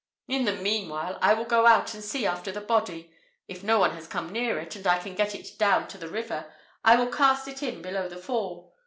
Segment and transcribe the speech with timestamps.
[0.27, 3.11] In the meanwhile, I will go out and see after the body.
[3.47, 6.07] If no one has come near it, and I can get it down to the
[6.09, 6.51] river,
[6.83, 8.73] I will cast it in below the fall.